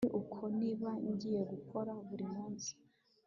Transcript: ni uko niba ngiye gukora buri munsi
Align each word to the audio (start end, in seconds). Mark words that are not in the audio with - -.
ni 0.05 0.11
uko 0.21 0.41
niba 0.59 0.89
ngiye 1.09 1.41
gukora 1.51 1.93
buri 2.07 2.25
munsi 2.33 2.71